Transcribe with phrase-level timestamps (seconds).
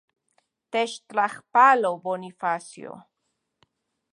[0.71, 2.91] Techtlajpalo, Bonifacio.